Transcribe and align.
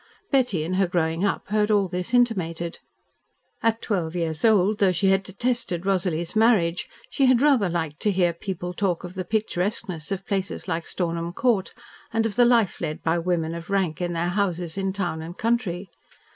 Betty, 0.31 0.63
in 0.63 0.73
her 0.81 0.87
growing 0.87 1.23
up, 1.23 1.49
heard 1.49 1.69
all 1.69 1.87
this 1.87 2.11
intimated. 2.11 2.79
At 3.61 3.83
twelve 3.83 4.15
years 4.15 4.43
old, 4.43 4.79
though 4.79 4.91
she 4.91 5.09
had 5.09 5.21
detested 5.21 5.85
Rosalie's 5.85 6.35
marriage, 6.35 6.89
she 7.11 7.27
had 7.27 7.39
rather 7.43 7.69
liked 7.69 7.99
to 7.99 8.11
hear 8.11 8.33
people 8.33 8.73
talk 8.73 9.03
of 9.03 9.13
the 9.13 9.23
picturesqueness 9.23 10.11
of 10.11 10.25
places 10.25 10.67
like 10.67 10.87
Stornham 10.87 11.33
Court, 11.33 11.71
and 12.11 12.25
of 12.25 12.35
the 12.35 12.45
life 12.45 12.81
led 12.81 13.03
by 13.03 13.19
women 13.19 13.53
of 13.53 13.69
rank 13.69 14.01
in 14.01 14.13
their 14.13 14.29
houses 14.29 14.75
in 14.75 14.91
town 14.91 15.21
and 15.21 15.37
country. 15.37 15.87